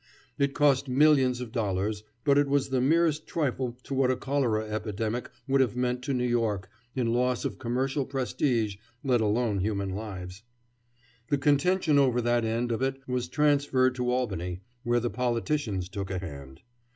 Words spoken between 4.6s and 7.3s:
epidemic would have meant to New York in